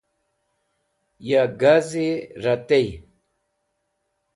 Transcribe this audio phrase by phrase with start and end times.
[1.27, 2.07] ya g̃huzi
[2.43, 2.87] ra tey